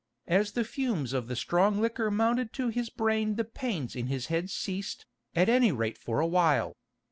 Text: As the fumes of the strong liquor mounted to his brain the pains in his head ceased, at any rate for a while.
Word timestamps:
As 0.25 0.53
the 0.53 0.63
fumes 0.63 1.13
of 1.13 1.27
the 1.27 1.35
strong 1.35 1.79
liquor 1.79 2.09
mounted 2.09 2.53
to 2.53 2.69
his 2.69 2.89
brain 2.89 3.35
the 3.35 3.43
pains 3.43 3.95
in 3.95 4.07
his 4.07 4.25
head 4.33 4.49
ceased, 4.49 5.05
at 5.35 5.47
any 5.47 5.71
rate 5.71 5.99
for 5.99 6.19
a 6.19 6.25
while. 6.25 6.75